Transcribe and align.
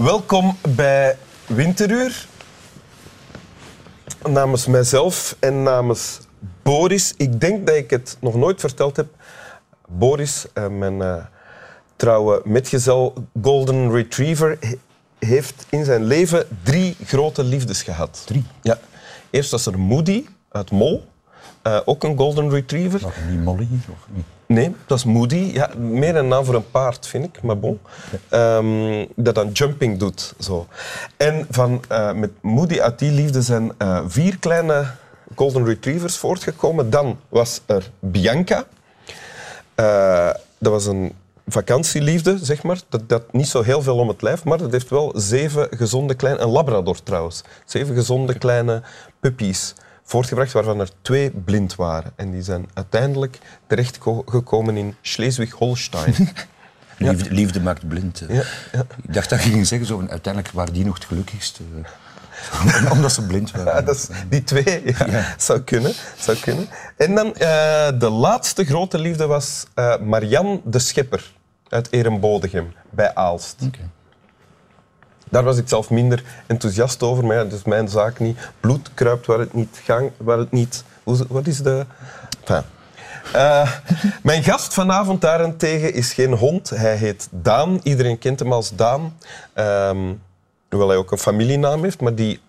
Welkom 0.00 0.56
bij 0.74 1.16
Winteruur. 1.46 2.26
Namens 4.28 4.66
mijzelf 4.66 5.36
en 5.40 5.62
namens 5.62 6.20
Boris. 6.62 7.14
Ik 7.16 7.40
denk 7.40 7.66
dat 7.66 7.76
ik 7.76 7.90
het 7.90 8.16
nog 8.20 8.34
nooit 8.34 8.60
verteld 8.60 8.96
heb. 8.96 9.08
Boris, 9.88 10.46
eh, 10.52 10.68
mijn 10.68 10.94
uh, 10.98 11.24
trouwe 11.96 12.42
metgezel 12.44 13.14
Golden 13.42 13.92
Retriever, 13.92 14.58
heeft 15.18 15.66
in 15.68 15.84
zijn 15.84 16.04
leven 16.04 16.46
drie 16.62 16.96
grote 17.04 17.42
liefdes 17.42 17.82
gehad. 17.82 18.22
Drie? 18.26 18.44
Ja. 18.62 18.78
Eerst 19.30 19.50
was 19.50 19.66
er 19.66 19.78
Moody 19.78 20.26
uit 20.48 20.70
Mol. 20.70 21.04
Uh, 21.66 21.80
ook 21.84 22.04
een 22.04 22.16
golden 22.16 22.50
retriever. 22.50 23.00
Nog 23.00 23.14
niet 23.28 23.44
Molly? 23.44 23.68
Of 23.90 24.06
niet? 24.08 24.24
Nee, 24.50 24.74
dat 24.86 24.98
is 24.98 25.04
Moody. 25.04 25.50
Ja, 25.52 25.70
meer 25.78 26.16
een 26.16 26.28
naam 26.28 26.44
voor 26.44 26.54
een 26.54 26.70
paard, 26.70 27.06
vind 27.06 27.24
ik. 27.24 27.42
Maar 27.42 27.58
bon. 27.58 27.80
Um, 28.30 29.06
dat 29.16 29.34
dan 29.34 29.50
jumping 29.52 29.98
doet. 29.98 30.34
Zo. 30.38 30.66
En 31.16 31.46
van, 31.50 31.82
uh, 31.92 32.12
met 32.12 32.30
Moody 32.40 32.80
uit 32.80 32.98
die 32.98 33.10
liefde 33.10 33.42
zijn 33.42 33.72
uh, 33.78 34.00
vier 34.06 34.38
kleine 34.38 34.86
golden 35.34 35.64
retrievers 35.64 36.16
voortgekomen. 36.16 36.90
Dan 36.90 37.18
was 37.28 37.60
er 37.66 37.90
Bianca. 37.98 38.64
dat 40.58 40.72
was 40.72 40.86
een 40.86 41.12
vakantieliefde, 41.46 42.38
zeg 42.42 42.62
maar. 42.62 42.80
Dat, 42.88 43.08
dat 43.08 43.32
niet 43.32 43.48
zo 43.48 43.62
heel 43.62 43.82
veel 43.82 43.96
om 43.96 44.08
het 44.08 44.22
lijf, 44.22 44.44
maar 44.44 44.58
dat 44.58 44.72
heeft 44.72 44.90
wel 44.90 45.12
zeven 45.16 45.68
gezonde 45.70 46.14
kleine... 46.14 46.40
Een 46.40 46.50
labrador 46.50 47.02
trouwens. 47.02 47.42
Zeven 47.64 47.94
gezonde 47.94 48.38
kleine 48.38 48.82
puppies 49.20 49.74
voortgebracht, 50.10 50.52
waarvan 50.52 50.80
er 50.80 50.90
twee 51.02 51.30
blind 51.30 51.74
waren. 51.74 52.12
En 52.16 52.30
die 52.30 52.42
zijn 52.42 52.68
uiteindelijk 52.74 53.38
terechtgekomen 53.66 54.76
in 54.76 54.96
Schleswig-Holstein. 55.00 56.14
liefde, 56.98 57.30
liefde, 57.30 57.60
maakt 57.60 57.88
blind. 57.88 58.24
Ja, 58.28 58.42
ja. 58.72 58.84
Ik 59.02 59.14
dacht 59.14 59.30
dat 59.30 59.42
je 59.42 59.50
ging 59.50 59.66
zeggen, 59.66 59.86
zo, 59.86 60.04
uiteindelijk 60.08 60.54
waren 60.54 60.72
die 60.72 60.84
nog 60.84 60.94
het 60.94 61.04
gelukkigste. 61.04 61.62
Omdat 62.92 63.12
ze 63.12 63.26
blind 63.26 63.50
waren. 63.50 63.72
Ja, 63.74 63.82
dat 63.82 63.94
is, 63.94 64.08
die 64.28 64.44
twee, 64.44 64.82
ja, 64.84 65.34
Zou, 65.38 65.60
kunnen, 65.60 65.92
zou 66.18 66.36
kunnen. 66.38 66.68
En 66.96 67.14
dan 67.14 67.26
uh, 67.26 67.32
de 67.98 68.10
laatste 68.10 68.64
grote 68.64 68.98
liefde 68.98 69.26
was 69.26 69.66
uh, 69.74 69.98
Marianne 69.98 70.60
de 70.64 70.78
Schepper 70.78 71.32
uit 71.68 71.92
Erembodegem 71.92 72.72
bij 72.90 73.14
Aalst. 73.14 73.56
Okay. 73.66 73.88
Daar 75.30 75.44
was 75.44 75.56
ik 75.56 75.68
zelf 75.68 75.90
minder 75.90 76.22
enthousiast 76.46 77.02
over, 77.02 77.24
maar 77.24 77.36
ja, 77.36 77.42
is 77.42 77.62
mijn 77.64 77.88
zaak 77.88 78.18
niet. 78.18 78.38
Bloed 78.60 78.90
kruipt 78.94 79.26
waar 79.26 79.38
het 79.38 79.54
niet 79.54 79.80
gang, 79.84 80.10
waar 80.16 80.38
het 80.38 80.52
niet... 80.52 80.84
Wat 81.04 81.46
is 81.46 81.58
de... 81.58 81.86
Enfin. 82.40 82.62
Uh, 83.34 83.72
mijn 84.22 84.42
gast 84.42 84.74
vanavond 84.74 85.20
daarentegen 85.20 85.94
is 85.94 86.12
geen 86.12 86.32
hond. 86.32 86.70
Hij 86.70 86.96
heet 86.96 87.28
Daan. 87.30 87.80
Iedereen 87.82 88.18
kent 88.18 88.38
hem 88.38 88.52
als 88.52 88.74
Daan. 88.74 89.16
Um, 89.54 90.20
hoewel 90.68 90.88
hij 90.88 90.96
ook 90.96 91.12
een 91.12 91.18
familienaam 91.18 91.82
heeft, 91.82 92.00
maar 92.00 92.14
die... 92.14 92.40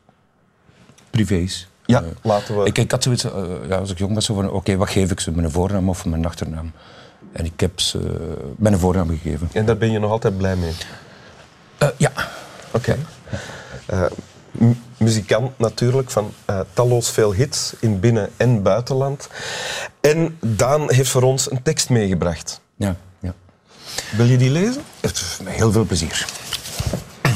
Privés. 1.09 1.67
Ja, 1.85 2.01
uh, 2.01 2.07
laten 2.21 2.59
we... 2.59 2.65
Ik, 2.65 2.77
ik 2.77 2.91
had 2.91 3.03
zoiets, 3.03 3.25
uh, 3.25 3.31
ja, 3.67 3.77
als 3.77 3.91
ik 3.91 3.97
jong 3.97 4.13
was, 4.13 4.25
zo 4.25 4.33
van... 4.33 4.49
Oké, 4.49 4.75
wat 4.77 4.89
geef 4.89 5.11
ik 5.11 5.19
ze? 5.19 5.31
Mijn 5.31 5.51
voornaam 5.51 5.89
of 5.89 6.05
mijn 6.05 6.25
achternaam? 6.25 6.71
En 7.31 7.45
ik 7.45 7.59
heb 7.59 7.79
ze 7.79 8.27
mijn 8.57 8.79
voornaam 8.79 9.09
gegeven. 9.09 9.49
En 9.53 9.65
daar 9.65 9.77
ben 9.77 9.91
je 9.91 9.99
nog 9.99 10.11
altijd 10.11 10.37
blij 10.37 10.55
mee? 10.55 10.73
ja. 11.97 12.11
Oké. 12.71 12.97
Okay. 12.97 12.97
Uh, 13.93 14.05
muzikant 14.97 15.59
natuurlijk, 15.59 16.11
van 16.11 16.33
uh, 16.49 16.59
talloos 16.73 17.09
veel 17.09 17.33
hits 17.33 17.73
in 17.79 17.99
binnen- 17.99 18.29
en 18.37 18.61
buitenland. 18.63 19.29
En 20.01 20.37
Daan 20.39 20.91
heeft 20.91 21.09
voor 21.09 21.21
ons 21.21 21.51
een 21.51 21.63
tekst 21.63 21.89
meegebracht. 21.89 22.61
Ja, 22.75 22.95
ja. 23.19 23.33
Wil 24.11 24.25
je 24.25 24.37
die 24.37 24.49
lezen? 24.49 24.81
Met 25.01 25.39
heel 25.45 25.71
veel 25.71 25.85
plezier. 25.85 26.25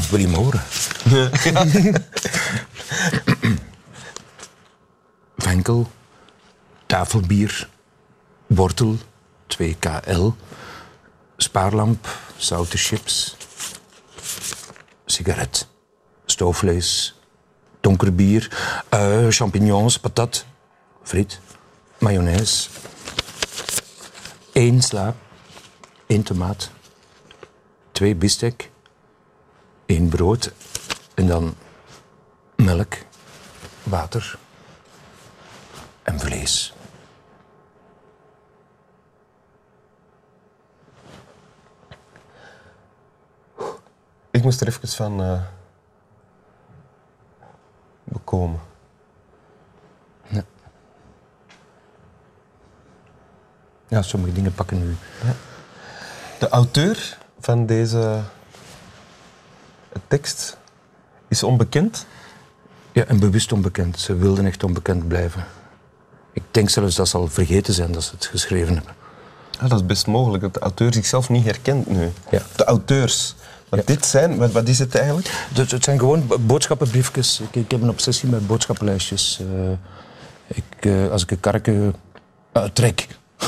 Wil 0.09 0.19
je 0.19 0.25
hem 0.25 0.35
horen? 0.35 0.62
Ja. 1.44 1.66
Venkel, 5.38 5.88
tafelbier, 6.85 7.69
wortel, 8.47 8.97
2KL, 9.47 10.24
spaarlamp, 11.38 12.07
zoute 12.38 12.78
chips, 12.78 13.35
sigaret, 15.16 15.68
stoofvlees, 16.26 17.16
donker 17.81 18.12
bier, 18.14 18.50
uh, 18.94 19.30
champignons, 19.31 20.00
patat, 20.00 20.46
friet, 21.03 21.40
mayonaise. 22.03 22.70
één 24.56 24.81
sla, 24.81 25.16
één 26.08 26.24
tomaat, 26.24 26.70
twee 27.92 28.16
bistek, 28.16 28.72
één 29.86 30.09
brood 30.09 30.52
en 31.16 31.28
dan 31.28 31.56
melk, 32.56 33.04
water 33.84 34.40
en 36.04 36.20
vlees. 36.20 36.74
Ik 44.35 44.44
moest 44.44 44.62
er 44.62 44.68
even 44.68 44.88
van 44.88 45.22
uh, 45.22 45.41
bekomen. 48.03 48.59
Ja. 50.28 50.44
ja, 53.88 54.01
sommige 54.01 54.34
dingen 54.34 54.53
pakken 54.53 54.79
nu. 54.79 54.95
Ja. 55.24 55.34
De 56.40 56.50
auteur 56.50 57.18
van 57.40 57.66
deze 57.66 58.19
tekst 60.07 60.57
is 61.28 61.44
onbekend? 61.44 62.06
Ja, 62.91 63.03
en 63.03 63.19
bewust 63.19 63.51
onbekend. 63.51 64.00
Ze 64.00 64.16
wilden 64.16 64.45
echt 64.45 64.63
onbekend 64.63 65.07
blijven. 65.07 65.45
Ik 66.31 66.44
denk 66.51 66.69
zelfs 66.69 66.95
dat 66.95 67.07
ze 67.07 67.18
al 67.18 67.28
vergeten 67.28 67.74
zijn 67.74 67.91
dat 67.91 68.03
ze 68.03 68.12
het 68.12 68.25
geschreven 68.25 68.74
hebben. 68.74 68.94
Ja, 69.51 69.68
dat 69.68 69.79
is 69.79 69.85
best 69.85 70.07
mogelijk, 70.07 70.44
dat 70.44 70.53
de 70.53 70.59
auteur 70.59 70.94
zichzelf 70.94 71.29
niet 71.29 71.45
herkent 71.45 71.88
nu. 71.88 72.12
Ja. 72.31 72.41
De 72.56 72.63
auteurs. 72.63 73.35
Wat 73.70 73.88
dit 73.88 74.06
zijn, 74.06 74.38
wat, 74.38 74.52
wat, 74.52 74.68
is 74.68 74.80
het 74.80 74.96
eigenlijk? 74.96 75.48
Dus 75.53 75.72
het 75.72 75.84
zijn 75.84 76.00
gewoon 76.00 76.31
boodschappenbriefjes. 76.40 77.40
Ik, 77.40 77.56
ik, 77.56 77.72
heb 77.72 77.81
een 77.81 77.90
obsessie 77.90 78.30
met 78.30 78.48
boodschappenlijstjes. 78.48 79.40
Uh, 79.42 79.72
ik, 80.48 80.86
uh, 80.86 81.12
als 81.12 81.24
ik 81.24 81.31
een 81.31 81.40
karke 81.40 81.94
uittrek, 82.52 83.08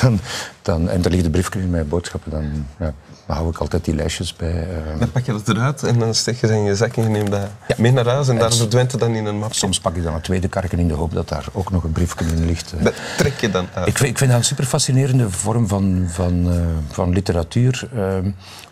dan, 0.00 0.20
dan, 0.62 0.88
en 0.88 1.04
er 1.04 1.10
ligt 1.10 1.24
een 1.24 1.30
briefje 1.30 1.60
in 1.60 1.70
mijn 1.70 1.88
boodschappen, 1.88 2.30
dan, 2.30 2.66
ja, 2.78 2.94
dan 3.26 3.36
hou 3.36 3.48
ik 3.48 3.58
altijd 3.58 3.84
die 3.84 3.94
lijstjes 3.94 4.36
bij. 4.36 4.68
Uh, 4.68 4.98
dan 4.98 5.10
pak 5.10 5.24
je 5.24 5.32
dat 5.32 5.48
eruit 5.48 5.82
en 5.82 5.98
dan 5.98 6.14
steek 6.14 6.40
je 6.40 6.46
het 6.46 6.56
in 6.56 6.62
je 6.62 6.76
zak 6.76 6.96
en 6.96 7.02
je 7.02 7.08
neemt 7.08 7.30
dat 7.30 7.48
ja. 7.68 7.74
mee 7.78 7.92
naar 7.92 8.06
huis 8.06 8.28
en, 8.28 8.34
en 8.34 8.40
daar 8.40 8.52
verdwijnt 8.52 8.92
het 8.92 9.00
dan 9.00 9.14
in 9.14 9.26
een 9.26 9.38
map. 9.38 9.54
Soms 9.54 9.80
pak 9.80 9.96
ik 9.96 10.02
dan 10.02 10.14
een 10.14 10.20
tweede 10.20 10.48
karken 10.48 10.78
in 10.78 10.88
de 10.88 10.94
hoop 10.94 11.12
dat 11.12 11.28
daar 11.28 11.46
ook 11.52 11.70
nog 11.70 11.84
een 11.84 11.92
briefje 11.92 12.24
in 12.24 12.46
ligt. 12.46 12.74
Dat 12.82 12.94
trek 13.16 13.40
je 13.40 13.50
dan 13.50 13.66
uit? 13.74 13.86
Ik, 13.86 13.98
ik 14.00 14.18
vind 14.18 14.30
dat 14.30 14.38
een 14.38 14.44
super 14.44 14.64
fascinerende 14.64 15.30
vorm 15.30 15.68
van, 15.68 16.04
van, 16.08 16.52
van 16.88 17.12
literatuur 17.12 17.88
ehm, 17.94 18.30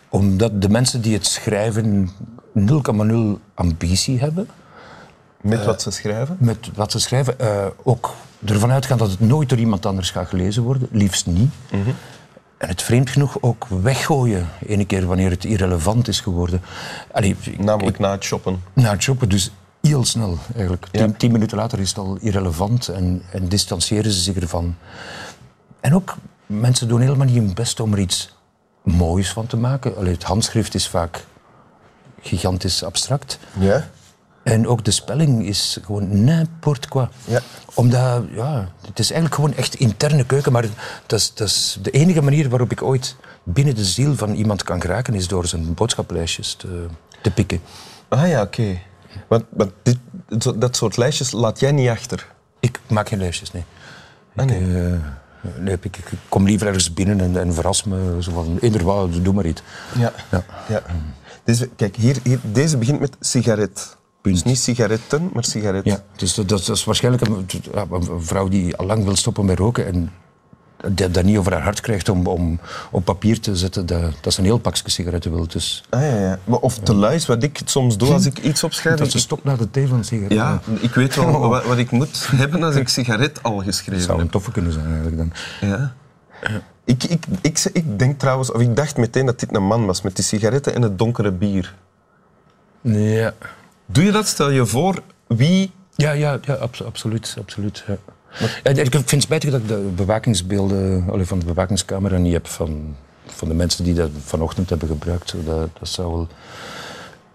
omdat 0.09 0.61
de 0.61 0.69
mensen 0.69 1.01
die 1.01 1.13
het 1.13 1.25
schrijven 1.25 2.09
0,0 2.59 3.41
ambitie 3.53 4.19
hebben. 4.19 4.49
Met 5.41 5.65
wat 5.65 5.81
ze 5.81 5.91
schrijven? 5.91 6.37
Met 6.39 6.69
wat 6.75 6.91
ze 6.91 6.99
schrijven. 6.99 7.35
Uh, 7.41 7.65
ook 7.83 8.13
ervan 8.45 8.71
uitgaan 8.71 8.97
dat 8.97 9.09
het 9.09 9.19
nooit 9.19 9.49
door 9.49 9.57
iemand 9.57 9.85
anders 9.85 10.11
gaat 10.11 10.27
gelezen 10.27 10.63
worden. 10.63 10.87
Liefst 10.91 11.25
niet. 11.25 11.51
Mm 11.71 11.83
-hmm. 11.83 11.95
En 12.57 12.67
het 12.67 12.81
vreemd 12.81 13.09
genoeg 13.09 13.41
ook 13.41 13.67
weggooien, 13.81 14.47
ene 14.67 14.85
keer 14.85 15.05
wanneer 15.05 15.29
het 15.29 15.45
irrelevant 15.45 16.07
is 16.07 16.19
geworden. 16.19 16.61
Allee, 17.11 17.35
Namelijk 17.57 17.95
ik, 17.95 17.99
na 17.99 18.11
het 18.11 18.23
shoppen. 18.23 18.63
Na 18.73 18.91
het 18.91 19.01
shoppen, 19.01 19.29
dus 19.29 19.51
heel 19.81 20.05
snel 20.05 20.37
eigenlijk. 20.53 20.87
Ja. 20.91 21.05
Tien, 21.05 21.17
tien, 21.17 21.31
minuten 21.31 21.57
later 21.57 21.79
is 21.79 21.89
het 21.89 21.97
al 21.97 22.17
irrelevant 22.19 22.87
en, 22.87 23.21
en 23.31 23.47
distancieren 23.47 24.11
ze 24.11 24.19
zich 24.19 24.35
ervan. 24.35 24.75
En 25.79 25.95
ook, 25.95 26.15
mensen 26.45 26.87
doen 26.87 27.01
helemaal 27.01 27.25
niet 27.25 27.35
hun 27.35 27.53
best 27.53 27.79
om 27.79 27.93
er 27.93 27.99
iets 27.99 28.37
moois 28.91 29.31
van 29.31 29.47
te 29.47 29.57
maken. 29.57 29.97
Allee, 29.97 30.13
het 30.13 30.23
handschrift 30.23 30.75
is 30.75 30.87
vaak 30.87 31.25
gigantisch 32.21 32.83
abstract. 32.83 33.39
Ja. 33.59 33.89
En 34.43 34.67
ook 34.67 34.85
de 34.85 34.91
spelling 34.91 35.45
is 35.45 35.79
gewoon 35.83 36.23
n'importe 36.23 36.87
quoi. 36.87 37.07
Ja. 37.25 37.41
Omdat, 37.73 38.23
ja, 38.31 38.69
het 38.85 38.99
is 38.99 39.11
eigenlijk 39.11 39.35
gewoon 39.35 39.53
echt 39.53 39.75
interne 39.75 40.25
keuken. 40.25 40.51
Maar 40.51 40.65
dat 41.05 41.19
is, 41.19 41.33
dat 41.33 41.47
is 41.47 41.77
de 41.81 41.91
enige 41.91 42.21
manier 42.21 42.49
waarop 42.49 42.71
ik 42.71 42.81
ooit 42.81 43.15
binnen 43.43 43.75
de 43.75 43.85
ziel 43.85 44.15
van 44.15 44.33
iemand 44.33 44.63
kan 44.63 44.81
geraken, 44.81 45.13
is 45.13 45.27
door 45.27 45.47
zijn 45.47 45.73
boodschappenlijstjes 45.73 46.53
te, 46.53 46.85
te 47.21 47.31
pikken. 47.31 47.61
Ah 48.07 48.27
ja, 48.27 48.41
oké. 48.41 48.79
Want, 49.27 49.43
want 49.49 49.71
dit, 49.83 49.97
dat 50.55 50.75
soort 50.75 50.97
lijstjes 50.97 51.31
laat 51.31 51.59
jij 51.59 51.71
niet 51.71 51.89
achter? 51.89 52.27
Ik 52.59 52.79
maak 52.87 53.07
geen 53.09 53.19
lijstjes, 53.19 53.51
nee. 53.51 53.63
Ah, 54.35 54.45
nee. 54.45 54.59
Ik, 54.59 54.67
uh, 54.67 54.93
Nee, 55.59 55.77
ik, 55.81 55.97
ik, 55.97 56.05
kom 56.29 56.45
liever 56.45 56.67
ergens 56.67 56.93
binnen 56.93 57.21
en, 57.21 57.39
en 57.39 57.53
verras 57.53 57.83
me. 57.83 58.17
Zo 58.19 58.31
van, 58.31 58.57
eender 58.61 59.23
doe 59.23 59.33
maar 59.33 59.45
iets. 59.45 59.61
Ja. 59.97 60.13
ja. 60.31 60.43
ja. 60.67 60.81
Deze, 61.43 61.69
kijk, 61.75 61.95
hier, 61.95 62.17
hier, 62.23 62.39
deze 62.43 62.77
begint 62.77 62.99
met 62.99 63.15
sigaret. 63.19 63.97
Dus 64.21 64.43
niet 64.43 64.59
sigaretten, 64.59 65.29
maar 65.33 65.43
sigaret. 65.43 65.85
Ja, 65.85 66.03
dus 66.15 66.33
dat, 66.33 66.49
dat, 66.49 66.69
is 66.69 66.83
waarschijnlijk 66.83 67.27
een, 67.27 67.47
een, 67.89 68.21
vrouw 68.21 68.47
die 68.47 68.75
al 68.75 68.85
lang 68.85 69.03
wil 69.03 69.15
stoppen 69.15 69.45
met 69.45 69.59
roken. 69.59 69.85
En 69.85 70.11
dat, 70.87 71.13
dat 71.13 71.23
niet 71.23 71.37
over 71.37 71.51
haar 71.53 71.61
hart 71.61 71.81
krijgt 71.81 72.09
om, 72.09 72.27
om 72.27 72.59
op 72.91 73.05
papier 73.05 73.39
te 73.39 73.55
zetten 73.55 73.85
dat, 73.85 74.13
dat 74.21 74.33
ze 74.33 74.39
een 74.39 74.45
heel 74.45 74.57
pakje 74.57 74.89
sigaretten 74.89 75.31
wil. 75.31 75.47
Dus, 75.47 75.83
Ah, 75.89 76.01
ja, 76.01 76.15
ja. 76.19 76.39
Maar 76.43 76.59
Of 76.59 76.79
te 76.79 76.93
luis, 76.93 77.25
wat 77.25 77.43
ik 77.43 77.59
soms 77.65 77.97
doe 77.97 78.13
als 78.13 78.25
ik 78.25 78.39
iets 78.39 78.63
opschrijf. 78.63 78.97
dat 78.97 79.11
ze 79.11 79.17
ik- 79.17 79.23
stopt 79.23 79.43
naar 79.43 79.57
de 79.57 79.69
thee 79.71 79.87
van 79.87 79.97
een 79.97 80.03
sigaret. 80.03 80.31
ja, 80.31 80.61
ik 80.79 80.93
weet 80.93 81.15
wel 81.15 81.39
wat, 81.49 81.65
wat 81.65 81.77
ik 81.77 81.91
moet 81.91 82.29
hebben 82.35 82.63
als 82.63 82.75
ik 82.75 82.87
sigaret 82.89 83.43
al 83.43 83.55
Dat 83.55 83.65
geschreven 83.65 84.01
zou 84.01 84.11
heb. 84.17 84.25
een 84.25 84.31
toffe 84.31 84.51
kunnen 84.51 84.71
zijn 84.73 84.85
eigenlijk 84.85 85.17
dan. 85.17 85.31
Ja. 85.61 85.93
Ik, 86.85 87.03
ik, 87.03 87.23
ik, 87.41 87.69
ik 87.73 87.99
denk 87.99 88.19
trouwens, 88.19 88.51
of 88.51 88.61
ik 88.61 88.75
dacht 88.75 88.97
meteen 88.97 89.25
dat 89.25 89.39
dit 89.39 89.55
een 89.55 89.63
man 89.65 89.85
was 89.85 90.01
met 90.01 90.15
die 90.15 90.25
sigaretten 90.25 90.75
en 90.75 90.81
het 90.81 90.97
donkere 90.97 91.31
bier. 91.31 91.75
Ja, 92.81 93.33
Doe 93.85 94.03
je 94.03 94.11
dat? 94.11 94.27
Stel 94.27 94.49
je 94.49 94.65
voor 94.65 95.01
wie. 95.27 95.71
ja, 95.95 96.11
ja, 96.11 96.39
ja 96.41 96.53
abso- 96.53 96.85
absoluut. 96.85 97.35
absoluut 97.39 97.83
ja. 97.87 97.97
Ja, 98.63 98.71
ik 98.71 98.91
vind 98.91 99.11
het 99.11 99.21
spijtig 99.21 99.51
dat 99.51 99.59
ik 99.61 99.67
de 99.67 99.91
bewakingsbeelden 99.95 101.03
van 101.27 101.39
de 101.39 101.45
bewakingscamera 101.45 102.17
niet 102.17 102.33
heb 102.33 102.47
van, 102.47 102.95
van 103.25 103.47
de 103.47 103.53
mensen 103.53 103.83
die 103.83 103.93
dat 103.93 104.09
vanochtend 104.25 104.69
hebben 104.69 104.87
gebruikt. 104.87 105.33
Dat, 105.45 105.69
dat 105.79 105.89
zou 105.89 106.11
wel 106.13 106.27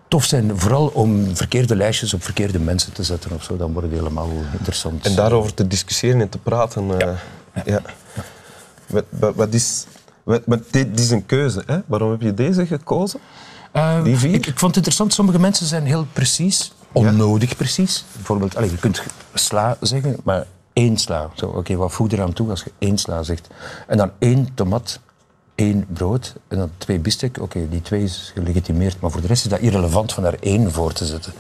tof 0.09 0.25
zijn, 0.25 0.59
vooral 0.59 0.87
om 0.87 1.37
verkeerde 1.37 1.77
lijstjes 1.77 2.15
op 2.15 2.23
verkeerde 2.23 2.59
mensen 2.59 2.93
te 2.93 3.03
zetten 3.03 3.31
of 3.33 3.43
zo. 3.45 3.57
Dan 3.57 3.73
wordt 3.73 3.89
het 3.89 3.99
helemaal 3.99 4.31
interessant. 4.53 5.07
En 5.07 5.15
daarover 5.15 5.55
te 5.55 5.67
discussiëren 5.67 6.21
en 6.21 6.29
te 6.29 6.39
praten. 6.39 7.01
eh, 7.01 7.17
ja. 7.65 7.81
Wat, 8.87 9.05
wat, 9.09 9.35
wat 9.35 9.55
is. 9.55 9.85
Wat, 10.23 10.43
dit 10.71 11.01
is 11.01 11.11
een 11.11 11.27
keuze. 11.27 11.63
Hè? 11.67 11.79
Waarom 11.87 12.11
heb 12.11 12.21
je 12.23 12.35
deze 12.35 12.67
gekozen? 12.67 13.21
Eh, 13.73 14.03
Die 14.03 14.17
vier? 14.19 14.35
Ik, 14.35 14.47
ik 14.47 14.59
vond 14.59 14.61
het 14.61 14.77
interessant, 14.77 15.13
sommige 15.13 15.39
mensen 15.39 15.67
zijn 15.67 15.85
heel 15.87 16.07
precies, 16.13 16.73
onnodig 16.93 17.57
precies. 17.57 18.05
Bijvoorbeeld, 18.13 18.57
allez, 18.57 18.71
je 18.71 18.77
kunt 18.77 19.03
sla 19.35 19.77
zeggen, 19.81 20.17
maar 20.25 20.47
één 20.75 20.97
sla. 20.97 21.31
Zo, 21.35 21.47
Oké, 21.47 21.77
wat 21.77 21.93
voeg 21.93 22.11
je 22.11 22.17
eraan 22.17 22.33
toe 22.33 22.51
als 22.51 22.63
je 22.65 22.73
één 22.79 22.99
sla 22.99 23.23
zegt? 23.23 23.49
En 23.87 23.97
dan 23.97 24.11
één 24.19 24.49
tomat, 24.55 25.01
één 25.55 25.87
brood 25.89 26.35
en 26.49 26.59
dan 26.59 26.71
twee 26.79 26.99
biefstuk. 26.99 27.41
Oké, 27.41 27.69
die 27.69 27.83
twee 27.83 28.03
is 28.03 28.31
gelegitimeerd, 28.35 29.01
maar 29.01 29.11
voor 29.11 29.21
de 29.21 29.27
rest 29.27 29.45
is 29.45 29.51
dat 29.51 29.61
irrelevant 29.61 30.13
van 30.13 30.23
daar 30.23 30.37
één 30.41 30.73
voor 30.73 30.93
te 30.93 31.07
zetten. 31.07 31.33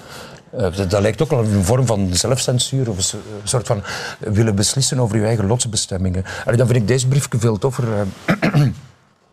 Eh, 0.51 0.77
dat, 0.89 1.01
lijkt 1.01 1.23
ook 1.23 1.31
wel 1.31 1.45
een 1.45 1.65
vorm 1.65 1.87
van 1.87 2.15
zelfcensuur 2.15 2.91
of 2.91 2.97
een 2.97 3.03
so- 3.03 3.17
een 3.43 3.49
soort 3.49 3.67
van 3.67 3.83
willen 4.19 4.55
beslissen 4.55 4.99
over 4.99 5.17
je 5.17 5.25
eigen 5.27 5.47
lotsbestemmingen. 5.47 6.25
Dan 6.45 6.57
vind 6.67 6.71
ik 6.73 6.87
deze 6.89 7.09
briefje 7.09 7.39
veel 7.39 7.59
toffer. 7.59 7.85
eh, 8.27 8.67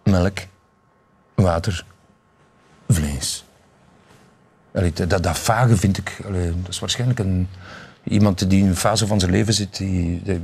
melk, 0.13 0.37
water, 1.35 1.85
vlees. 2.89 3.45
Dat, 4.71 5.23
dat 5.23 5.39
vage 5.39 5.77
vind 5.77 5.97
ik... 5.97 6.17
dat 6.61 6.69
is 6.69 6.79
waarschijnlijk 6.79 7.19
een, 7.19 7.47
iemand 8.03 8.49
die 8.49 8.59
in 8.61 8.67
een 8.67 8.75
fase 8.75 9.07
van 9.07 9.19
zijn 9.19 9.31
leven 9.31 9.53
zit 9.53 9.77
die, 9.77 10.21
die 10.23 10.39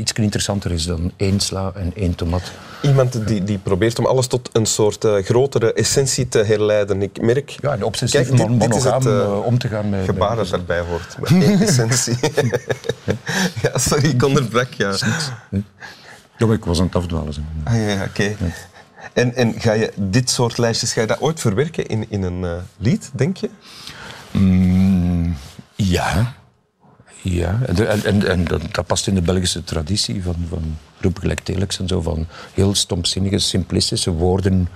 iets 0.00 0.12
interessanter 0.12 0.70
is 0.72 0.84
dan 0.86 1.12
één 1.16 1.40
sla 1.40 1.72
en 1.74 1.92
één 1.94 2.14
tomat. 2.14 2.42
Iemand 2.82 3.26
die, 3.26 3.44
die 3.44 3.58
probeert 3.58 3.98
om 3.98 4.06
alles 4.06 4.26
tot 4.26 4.48
een 4.52 4.66
soort 4.66 5.04
eh, 5.04 5.24
grotere 5.24 5.72
essentie 5.72 6.28
te 6.28 6.38
herleiden. 6.38 7.02
Ik 7.02 7.20
merk. 7.20 7.50
Ja, 7.60 7.72
en 7.72 7.84
obsessief 7.84 8.20
Kijk, 8.26 8.36
dit- 8.36 8.48
mon- 8.48 8.58
dit 8.58 8.74
is 8.74 8.84
het, 8.84 8.92
monogaam 9.04 9.20
eh, 9.20 9.22
eh, 9.38 9.44
om 9.46 9.58
te 9.58 9.68
gaan 9.68 9.88
met... 9.88 10.04
gebaar 10.04 10.36
dat 10.36 10.48
daarbij 10.48 10.80
hoort. 10.80 11.16
Maar 11.20 11.42
één 11.42 11.60
essentie. 11.66 12.16
ja, 13.62 13.78
sorry, 13.78 14.08
ik 14.08 14.24
onderbrak. 14.24 14.72
Ja. 14.72 14.94
Ja, 16.36 16.52
ik 16.52 16.64
was 16.64 16.78
aan 16.80 16.86
het 16.86 16.94
afdwalen. 16.96 17.34
Ah, 17.64 17.74
ja, 17.74 17.80
ja, 17.88 18.04
oké. 18.04 18.36
En, 19.12 19.34
en 19.34 19.54
ga 19.60 19.72
je 19.72 19.92
dit 19.96 20.30
soort 20.30 20.58
lijstjes 20.58 20.92
ga 20.92 21.00
je 21.00 21.06
dat 21.06 21.20
ooit 21.20 21.40
verwerken 21.40 21.86
in, 21.86 22.06
in 22.08 22.22
een 22.22 22.44
lied, 22.76 23.10
denk 23.12 23.36
je? 23.36 23.50
Mm, 24.30 25.36
ja. 25.76 26.34
Ja, 27.22 27.58
en, 27.66 28.04
en, 28.04 28.28
en, 28.28 28.44
dat, 28.44 28.60
dat 28.70 28.86
past 28.86 29.06
in 29.06 29.14
de 29.14 29.22
Belgische 29.22 29.64
traditie 29.64 30.22
van, 30.22 30.36
van 30.48 30.76
roepen 31.00 31.20
gelijk 31.20 31.40
telex 31.40 31.78
en 31.78 31.88
zo, 31.88 32.00
van 32.00 32.26
heel 32.54 32.74
stomzinnige, 32.74 33.38
simplistische 33.38 34.10
woorden 34.10 34.68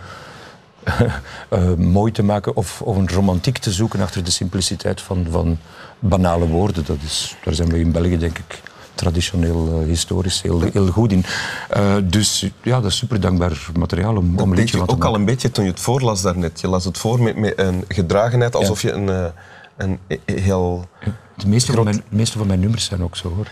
eh, 1.49 1.75
mooi 1.75 2.13
te 2.13 2.23
maken 2.23 2.57
of, 2.57 2.83
of 2.83 2.97
een 2.97 3.09
romantiek 3.09 3.59
te 3.59 3.73
zoeken 3.73 4.01
achter 4.01 4.25
de 4.25 4.31
simpliciteit 4.31 5.01
van, 5.01 5.27
van 5.31 5.59
banale 5.99 6.47
woorden. 6.47 6.85
Dat 6.85 6.97
is, 7.05 7.37
daar 7.45 7.55
zijn 7.55 7.69
we 7.69 7.79
in 7.79 7.93
België, 7.93 8.19
denk 8.19 8.39
ik, 8.39 8.63
traditioneel, 8.95 9.81
eh, 9.81 9.87
historisch 9.87 10.43
heel, 10.43 10.61
heel 10.61 10.87
goed 10.87 11.13
in. 11.13 11.25
Eh, 11.71 11.95
dus 12.05 12.51
ja, 12.63 12.81
dat 12.81 12.91
is 12.91 12.97
super 12.97 13.21
dankbaar 13.21 13.69
materiaal 13.79 14.17
om, 14.17 14.39
om 14.39 14.51
een 14.51 14.57
liedje 14.59 14.77
je 14.77 14.89
ook 14.89 15.05
al 15.05 15.15
een 15.15 15.25
beetje 15.25 15.51
toen 15.51 15.65
je 15.65 15.71
het 15.71 15.81
voorlas 15.81 16.23
daarnet. 16.23 16.61
Je 16.61 16.69
las 16.69 16.85
het 16.85 16.99
voor 16.99 17.23
met, 17.23 17.37
met 17.37 17.59
een 17.59 17.85
gedragenheid, 17.89 18.55
alsof 18.55 18.83
je 18.83 18.93
een, 18.93 19.33
een 19.77 19.99
heel... 20.25 20.89
De 21.37 21.47
meeste, 21.49 21.73
van 21.73 21.85
mijn, 21.85 21.97
de 21.97 22.17
meeste 22.17 22.39
van 22.39 22.47
mijn 22.47 22.61
nummers 22.61 22.85
zijn 22.85 23.03
ook 23.03 23.17
zo 23.17 23.29
hoor. 23.35 23.47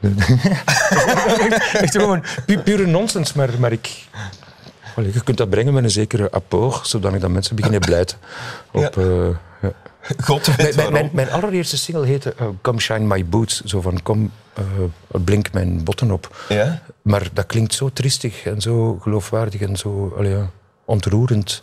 Echt 1.72 1.96
gewoon 1.96 2.22
pu- 2.46 2.58
pure 2.58 2.86
nonsens, 2.86 3.32
maar, 3.32 3.50
maar 3.58 3.72
ik. 3.72 4.06
Allee, 4.96 5.12
je 5.12 5.22
kunt 5.22 5.36
dat 5.36 5.50
brengen 5.50 5.72
met 5.74 5.84
een 5.84 5.90
zekere 5.90 6.30
apport, 6.30 6.86
zodanig 6.86 7.20
dat 7.20 7.30
mensen 7.30 7.56
beginnen 7.56 7.80
blijten. 7.80 8.18
Op, 8.72 8.82
Ja. 8.94 9.02
eh, 9.02 9.28
ja. 9.62 9.72
God 10.24 10.46
weet 10.46 10.56
Mijn, 10.56 10.66
mijn, 10.66 10.76
waarom. 10.76 10.92
mijn, 10.92 11.10
mijn 11.12 11.30
allereerste 11.30 11.76
single 11.76 12.06
heette 12.06 12.34
eh, 12.38 12.46
Come 12.62 12.80
Shine 12.80 13.14
My 13.14 13.24
Boots. 13.26 13.60
Zo 13.64 13.80
van 13.80 14.02
kom, 14.02 14.30
eh, 14.54 14.64
blink 15.24 15.52
mijn 15.52 15.84
botten 15.84 16.10
op. 16.10 16.44
Ja? 16.48 16.82
Maar 17.02 17.28
dat 17.32 17.46
klinkt 17.46 17.74
zo 17.74 17.90
triestig 17.92 18.44
en 18.44 18.60
zo 18.60 18.98
geloofwaardig 19.02 19.60
en 19.60 19.76
zo 19.76 20.14
allee, 20.18 20.36
ontroerend. 20.84 21.62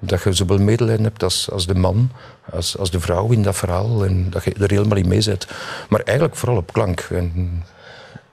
Dat 0.00 0.22
je 0.22 0.32
zowel 0.32 0.58
medelijden 0.58 1.04
hebt 1.04 1.22
als, 1.22 1.50
als 1.50 1.66
de 1.66 1.74
man, 1.74 2.10
als, 2.52 2.78
als 2.78 2.90
de 2.90 3.00
vrouw 3.00 3.30
in 3.30 3.42
dat 3.42 3.56
verhaal. 3.56 4.04
En 4.04 4.30
dat 4.30 4.44
je 4.44 4.54
er 4.54 4.70
helemaal 4.70 4.96
in 4.98 5.08
mee 5.08 5.20
zit. 5.20 5.46
Maar 5.88 6.00
eigenlijk 6.00 6.36
vooral 6.38 6.56
op 6.58 6.72
klank. 6.72 7.00
En, 7.00 7.64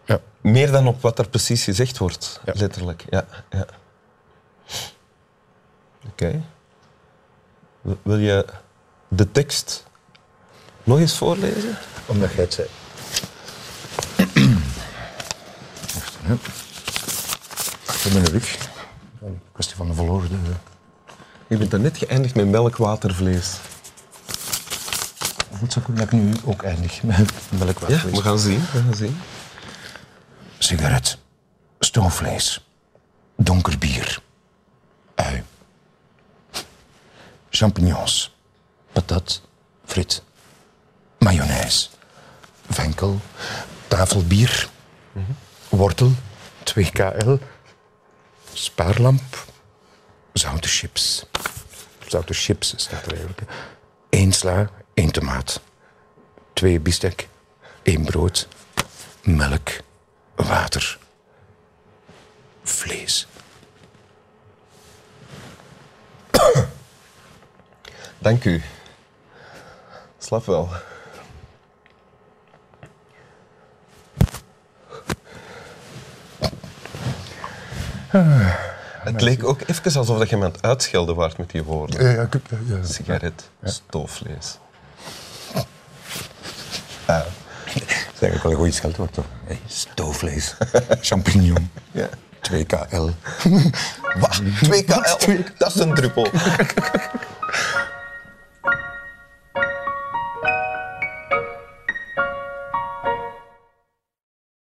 ja. 0.05 0.19
Meer 0.41 0.71
dan 0.71 0.87
op 0.87 1.01
wat 1.01 1.19
er 1.19 1.29
precies 1.29 1.63
gezegd 1.63 1.97
wordt, 1.97 2.41
Ja. 2.45 2.53
letterlijk. 2.55 3.05
Ja, 3.09 3.25
ja. 3.49 3.65
Oké. 6.09 6.41
Wil- 7.81 7.99
Wil 8.01 8.17
je 8.17 8.45
de 9.07 9.31
tekst 9.31 9.85
nog 10.83 10.99
eens 10.99 11.17
voorlezen? 11.17 11.77
Omdat 12.05 12.31
jij 12.33 12.43
het 12.43 12.53
zei. 12.53 12.67
Achter 17.87 18.13
mijn 18.13 18.25
rug. 18.25 18.57
Een 19.21 19.41
kwestie 19.51 19.75
van 19.75 19.89
een 19.89 19.95
verloren. 19.95 20.29
Je 21.47 21.57
bent 21.57 21.71
daarnet 21.71 21.97
geëindigd 21.97 22.35
met 22.35 22.47
melkwatervlees. 22.47 23.57
Het 25.59 25.73
zou 25.73 25.85
kunnen 25.85 26.05
dat 26.05 26.13
ik 26.13 26.19
nu 26.19 26.33
ook 26.45 26.63
eindig 26.63 27.03
met 27.03 27.31
melk 27.49 27.79
Ja, 27.87 28.05
we 28.05 28.21
gaan 28.21 28.39
zien. 28.39 28.59
We 28.59 28.81
gaan 28.81 28.95
zien. 28.95 29.19
Sigaret. 30.57 31.17
Stoofvlees. 31.79 32.67
Donker 33.35 33.77
bier. 33.77 34.21
Ui. 35.15 35.43
Champignons. 37.49 38.35
Patat. 38.91 39.41
Frit. 39.85 40.23
Mayonaise. 41.19 41.87
Venkel. 42.69 43.19
Tafelbier. 43.87 44.69
Wortel. 45.69 46.11
2KL. 46.63 47.37
Spaarlamp. 48.53 49.45
Zoute 50.33 50.67
chips. 50.67 51.25
Zoute 52.07 52.33
chips 52.33 52.73
staat 52.77 53.05
er 53.05 53.11
eigenlijk. 53.11 53.41
Eén 54.09 54.33
sla, 54.33 54.69
één 54.93 55.11
tomaat. 55.11 55.61
Twee 56.53 56.79
biefstek. 56.79 57.27
één 57.83 58.03
brood. 58.03 58.47
Melk 59.23 59.69
water, 60.35 60.97
vlees. 62.63 63.27
Dank 68.17 68.45
u. 68.45 68.61
Slap 70.17 70.45
wel. 70.45 70.69
Het 79.13 79.21
leek 79.21 79.43
ook 79.43 79.61
even 79.65 79.99
alsof 79.99 80.17
dat 80.17 80.29
je 80.29 80.37
het 80.37 80.61
uitschelden 80.61 81.15
waart 81.15 81.37
met 81.37 81.49
die 81.49 81.63
woorden. 81.63 82.03
Ja, 82.03 82.09
ja, 82.11 82.29
ja, 82.67 82.83
Sigaret, 82.83 83.49
stoofvlees. 83.63 84.57
Dat 87.05 87.25
is 87.75 88.21
eigenlijk 88.21 88.43
wel 88.43 88.51
een 88.51 88.57
goed 88.57 88.73
scheldwoord, 88.73 89.13
toch? 89.13 89.25
Hey, 89.45 89.59
stoofvlees, 89.67 90.55
champignon, 91.07 91.71
Ja. 91.91 92.09
2KL. 92.51 93.09
Wat? 94.19 94.41
2KL? 94.65 95.57
Dat 95.57 95.75
is 95.75 95.79
een 95.79 95.93
druppel. 95.93 96.27